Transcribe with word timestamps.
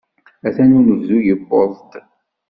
Atan 0.47 0.75
unebdu 0.77 1.17
yewweḍ-d. 1.27 1.91